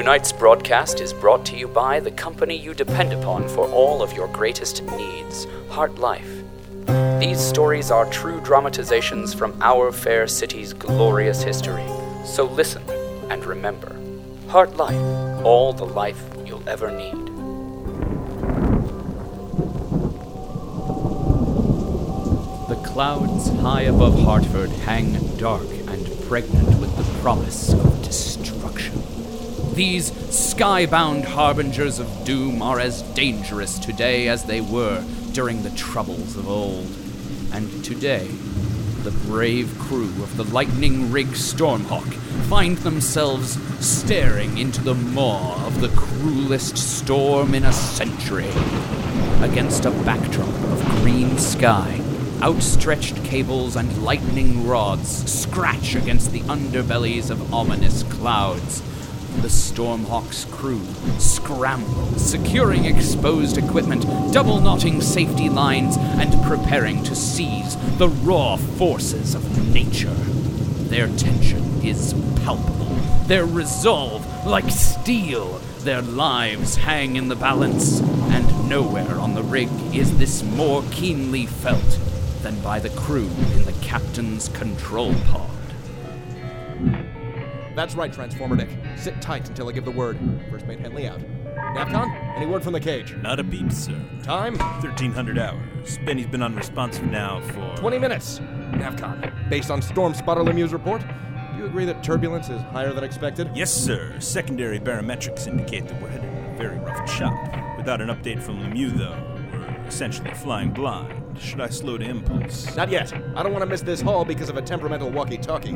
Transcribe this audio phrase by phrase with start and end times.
[0.00, 4.14] Tonight's broadcast is brought to you by the company you depend upon for all of
[4.14, 6.42] your greatest needs, Heart Life.
[7.20, 11.86] These stories are true dramatizations from our fair city's glorious history.
[12.24, 12.82] So listen
[13.28, 13.94] and remember
[14.48, 17.26] Heart Life, all the life you'll ever need.
[22.70, 29.09] The clouds high above Hartford hang dark and pregnant with the promise of destruction.
[29.80, 35.02] These skybound harbingers of doom are as dangerous today as they were
[35.32, 36.86] during the troubles of old.
[37.50, 38.26] And today,
[39.04, 42.12] the brave crew of the lightning rig Stormhawk
[42.50, 48.50] find themselves staring into the maw of the cruelest storm in a century.
[49.40, 52.02] Against a backdrop of green sky,
[52.42, 58.82] outstretched cables and lightning rods scratch against the underbellies of ominous clouds.
[59.40, 60.84] The Stormhawk's crew
[61.18, 69.34] scramble, securing exposed equipment, double knotting safety lines, and preparing to seize the raw forces
[69.34, 70.14] of nature.
[70.90, 72.94] Their tension is palpable,
[73.26, 75.58] their resolve like steel.
[75.80, 81.46] Their lives hang in the balance, and nowhere on the rig is this more keenly
[81.46, 81.98] felt
[82.42, 85.48] than by the crew in the captain's control pod.
[87.74, 88.68] That's right, Transformer Dick.
[88.96, 90.18] Sit tight until I give the word.
[90.50, 91.20] First mate Henley out.
[91.74, 93.14] Navcon, any word from the cage?
[93.16, 93.94] Not a beep, sir.
[94.22, 94.56] Time?
[94.58, 95.98] 1300 hours.
[96.04, 97.76] Benny's been unresponsive now for.
[97.76, 98.40] 20 minutes.
[98.72, 101.02] Navcon, based on Storm Spotter Lemieux's report,
[101.52, 103.50] do you agree that turbulence is higher than expected?
[103.54, 104.18] Yes, sir.
[104.18, 107.76] Secondary barometrics indicate that we're headed in a very rough chop.
[107.76, 109.16] Without an update from Lemieux, though,
[109.52, 111.38] we're essentially flying blind.
[111.38, 112.74] Should I slow to impulse?
[112.76, 113.12] Not yet.
[113.36, 115.74] I don't want to miss this haul because of a temperamental walkie talkie.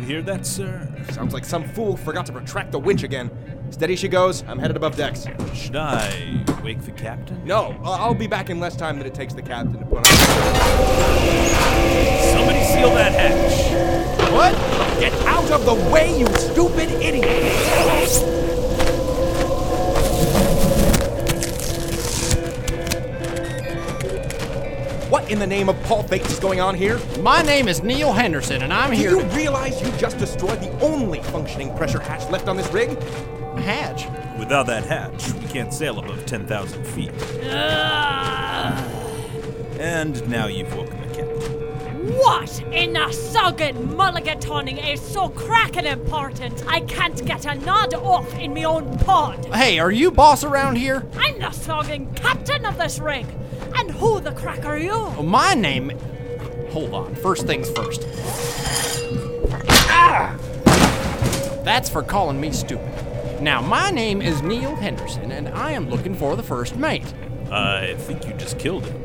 [0.00, 0.88] You hear that, sir?
[1.10, 3.30] Sounds like some fool forgot to retract the winch again.
[3.70, 4.42] Steady she goes.
[4.48, 5.26] I'm headed above decks.
[5.52, 7.44] Should I wake the captain?
[7.44, 9.98] No, I- I'll be back in less time than it takes the captain to put
[9.98, 10.04] on.
[12.32, 14.32] Somebody seal that hatch.
[14.32, 14.54] What?
[15.00, 18.59] Get out of the way, you stupid idiot!
[25.30, 26.98] In the name of Paul Fate is going on here?
[27.20, 29.10] My name is Neal Henderson, and I'm Do here.
[29.10, 32.90] Do you realize you just destroyed the only functioning pressure hatch left on this rig?
[32.90, 34.06] A Hatch.
[34.40, 37.12] Without that hatch, we can't sail above 10,000 feet.
[39.78, 42.16] And now you've woken the captain.
[42.18, 48.36] What in the soggin mulligatoning is so crackin' important I can't get a nod off
[48.36, 49.46] in me own pod?
[49.54, 51.06] Hey, are you boss around here?
[51.16, 53.26] I'm the soggin captain of this rig.
[53.90, 54.92] And who the crack are you?
[54.92, 55.90] Oh, my name.
[56.70, 57.16] Hold on.
[57.16, 58.06] First things first.
[59.90, 60.38] Ah!
[61.64, 63.42] That's for calling me stupid.
[63.42, 67.12] Now, my name is Neal Henderson, and I am looking for the first mate.
[67.50, 68.96] I think you just killed him.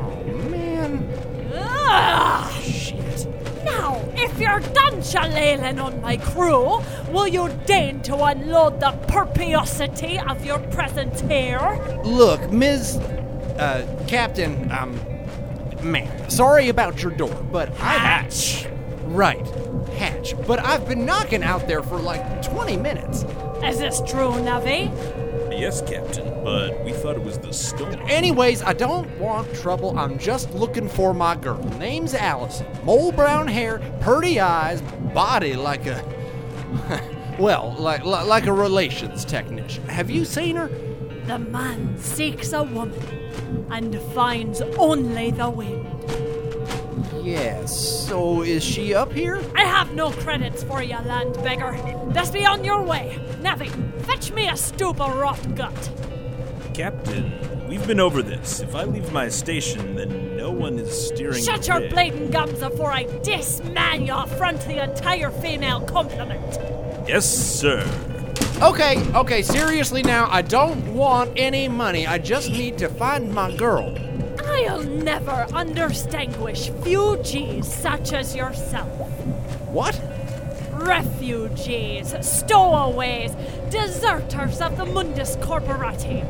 [0.00, 1.08] Oh, man.
[1.54, 3.28] Ah, shit.
[3.64, 6.82] Now, if you're done shillelagh on my crew,
[7.12, 11.80] will you deign to unload the purpiosity of your presence here?
[12.02, 12.98] Look, Ms.
[13.58, 15.00] Uh, Captain, um,
[15.82, 17.94] man, sorry about your door, but I.
[17.94, 18.66] Hatch.
[19.04, 19.46] Right,
[19.96, 20.34] Hatch.
[20.46, 23.24] But I've been knocking out there for like 20 minutes.
[23.64, 24.90] Is this true, Navi?
[25.50, 27.94] Yes, Captain, but we thought it was the storm.
[28.08, 29.98] Anyways, I don't want trouble.
[29.98, 31.62] I'm just looking for my girl.
[31.78, 32.66] Name's Allison.
[32.84, 34.82] Mole brown hair, pretty eyes,
[35.14, 36.04] body like a.
[37.38, 39.88] well, like, like, like a relations technician.
[39.88, 40.68] Have you seen her?
[41.26, 43.25] The man seeks a woman
[43.70, 45.86] and finds only the wind.
[47.22, 48.06] Yes.
[48.06, 49.42] So is she up here?
[49.54, 51.76] I have no credits for you, land beggar.
[52.12, 53.18] Just be on your way.
[53.40, 53.68] Navi,
[54.04, 55.90] fetch me a stoop of rot gut.
[56.72, 57.32] Captain,
[57.68, 58.60] we've been over this.
[58.60, 61.42] If I leave my station, then no one is steering.
[61.42, 61.90] Shut your rig.
[61.90, 66.58] blatant gums before I disman you front the entire female complement.
[67.08, 67.84] Yes, sir.
[68.62, 72.06] Okay, okay, seriously now, I don't want any money.
[72.06, 73.94] I just need to find my girl.
[74.42, 79.10] I'll never understanguish fugees such as yourself.
[79.68, 80.00] What?
[80.72, 83.36] Refugees, stowaways,
[83.68, 86.24] deserters of the Mundus Corporati.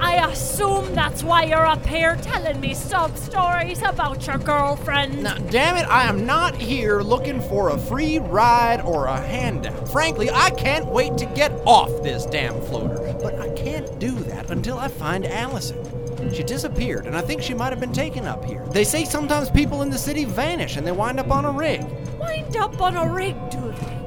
[0.00, 5.22] I assume that's why you're up here telling me sub stories about your girlfriend.
[5.22, 9.88] Now, damn it, I am not here looking for a free ride or a handout.
[9.88, 13.14] Frankly, I can't wait to get off this damn floater.
[13.22, 15.84] But I can't do that until I find Allison.
[16.32, 18.66] She disappeared, and I think she might have been taken up here.
[18.70, 21.84] They say sometimes people in the city vanish and they wind up on a rig.
[22.18, 23.98] Wind up on a rig, do they?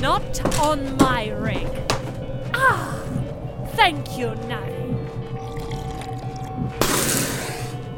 [0.00, 1.66] not on my rig.
[2.54, 3.02] Ah,
[3.74, 4.77] thank you, Navi.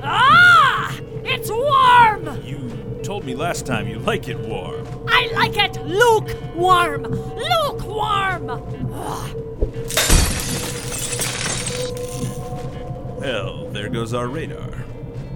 [0.02, 0.98] Ah!
[1.24, 2.44] It's warm!
[2.44, 4.86] You told me last time you like it warm.
[5.08, 7.02] I like it lukewarm!
[7.04, 8.50] Lukewarm!
[8.92, 9.36] Ugh.
[13.22, 14.84] Hell, there goes our radar.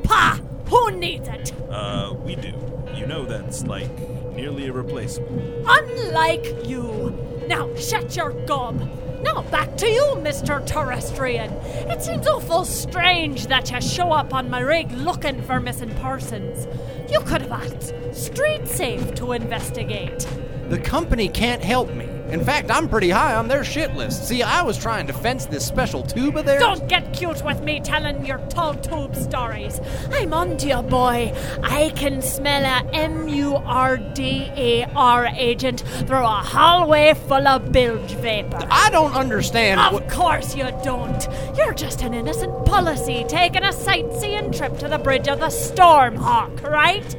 [0.04, 0.40] Pa!
[0.66, 1.52] Who needs it?
[1.70, 2.52] Uh, we do.
[2.94, 3.90] You know that's like
[4.34, 5.64] nearly irreplaceable.
[5.66, 7.12] Unlike you.
[7.46, 8.80] Now shut your gob.
[9.22, 10.64] Now back to you, Mr.
[10.64, 11.52] Terrestrian.
[11.90, 16.66] It seems awful strange that you show up on my rig looking for missing persons.
[17.10, 20.26] You could have asked Street Safe to investigate.
[20.68, 22.13] The company can't help me.
[22.30, 24.26] In fact, I'm pretty high on their shit list.
[24.26, 26.60] See, I was trying to fence this special tube of theirs.
[26.60, 29.78] Don't get cute with me telling your tall tube stories.
[30.10, 31.34] I'm on to you, boy.
[31.62, 37.46] I can smell a M U R D A R agent through a hallway full
[37.46, 38.66] of bilge vapor.
[38.70, 39.80] I don't understand.
[39.80, 41.28] Of what- course you don't.
[41.56, 46.62] You're just an innocent policy taking a sightseeing trip to the bridge of the Stormhawk,
[46.62, 47.14] right?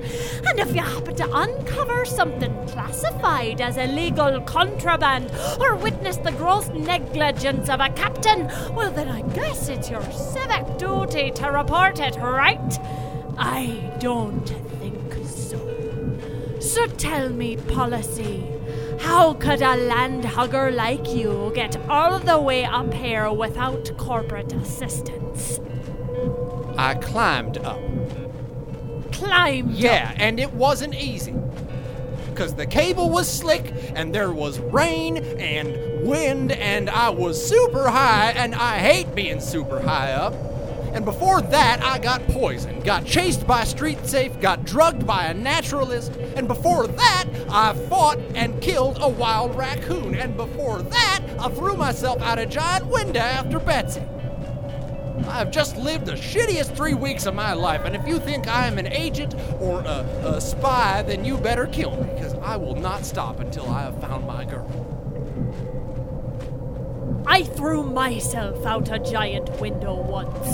[0.47, 4.94] And if you happen to uncover something classified as illegal contraband
[5.59, 10.77] or witness the gross negligence of a captain, well, then I guess it's your civic
[10.77, 12.79] duty to report it, right?
[13.37, 14.47] I don't
[14.79, 15.59] think so.
[16.59, 18.51] So tell me, policy.
[18.99, 25.59] How could a landhugger like you get all the way up here without corporate assistance?
[26.77, 27.79] I climbed up.
[29.11, 29.69] Climb.
[29.71, 31.35] Yeah, and it wasn't easy.
[32.35, 37.89] Because the cable was slick, and there was rain and wind, and I was super
[37.89, 40.33] high, and I hate being super high up.
[40.93, 45.33] And before that, I got poisoned, got chased by Street Safe, got drugged by a
[45.33, 51.47] naturalist, and before that, I fought and killed a wild raccoon, and before that, I
[51.47, 54.01] threw myself out a giant window after Betsy.
[55.27, 58.67] I've just lived the shittiest three weeks of my life, and if you think I
[58.67, 62.75] am an agent or a, a spy, then you better kill me, because I will
[62.75, 64.69] not stop until I have found my girl.
[67.27, 70.47] I threw myself out a giant window once.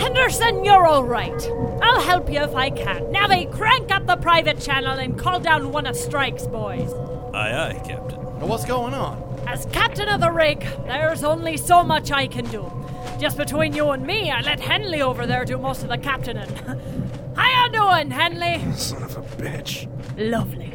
[0.00, 1.50] Henderson, you're all right.
[1.82, 3.04] I'll help you if I can.
[3.12, 6.92] Navi, crank up the private channel and call down one of Strike's boys.
[7.34, 8.20] Aye, aye, Captain.
[8.38, 9.22] Now, what's going on?
[9.46, 12.70] As captain of the rig, there's only so much I can do.
[13.18, 16.48] Just between you and me, I let Henley over there do most of the captaining.
[17.36, 18.72] How you doing, Henley?
[18.76, 19.88] Son of a bitch.
[20.16, 20.72] Lovely.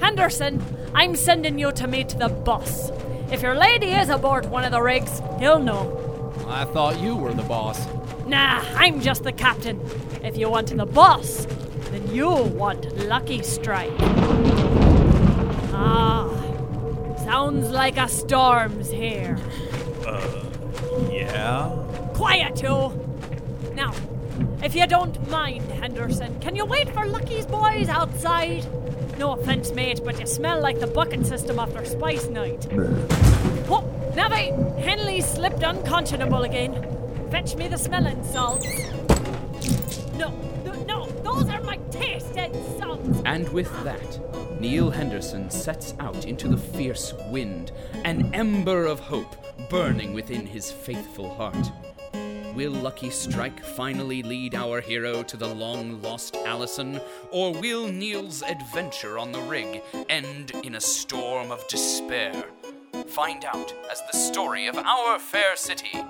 [0.00, 0.62] Henderson,
[0.94, 2.90] I'm sending you to meet the boss.
[3.30, 6.32] If your lady is aboard one of the rigs, he'll know.
[6.46, 7.86] I thought you were the boss.
[8.26, 9.80] Nah, I'm just the captain.
[10.22, 11.46] If you want the boss,
[11.90, 14.45] then you want Lucky Strike.
[15.78, 16.28] Ah,
[17.24, 19.38] sounds like a storm's here.
[20.06, 20.44] Uh,
[21.10, 21.68] yeah?
[22.14, 22.92] Quiet, you!
[23.74, 23.92] Now,
[24.62, 28.64] if you don't mind, Henderson, can you wait for Lucky's boys outside?
[29.18, 32.66] No offense, mate, but you smell like the bucket system after Spice Night.
[33.68, 33.84] Oh,
[34.14, 34.78] Navi!
[34.78, 36.74] Henley slipped unconscionable again.
[37.30, 38.66] Fetch me the smelling salts.
[40.14, 40.32] No,
[40.86, 43.22] no, those are my tasted salts!
[43.24, 47.72] And with that, Neal Henderson sets out into the fierce wind,
[48.04, 49.36] an ember of hope
[49.68, 51.70] burning within his faithful heart.
[52.54, 58.42] Will Lucky Strike finally lead our hero to the long lost Allison, or will Neal's
[58.42, 62.46] adventure on the rig end in a storm of despair?
[63.08, 66.02] Find out as the story of our fair city